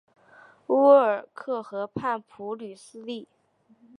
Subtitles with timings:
[0.65, 3.27] 乌尔克河畔普吕斯利。